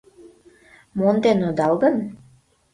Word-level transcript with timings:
Монден 0.97 1.39
одал 1.49 1.73
гын? 1.83 1.95